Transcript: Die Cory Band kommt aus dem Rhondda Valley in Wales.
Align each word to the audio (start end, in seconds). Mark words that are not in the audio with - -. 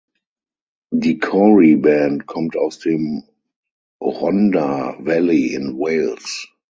Die 0.91 1.19
Cory 1.19 1.75
Band 1.75 2.25
kommt 2.25 2.57
aus 2.57 2.79
dem 2.79 3.21
Rhondda 4.01 4.95
Valley 4.97 5.53
in 5.53 5.77
Wales. 5.77 6.47